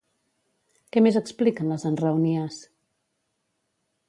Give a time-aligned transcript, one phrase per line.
[0.95, 2.61] Què més expliquen les enraonies?